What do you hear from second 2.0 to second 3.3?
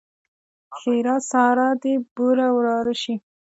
بوره وراره شي!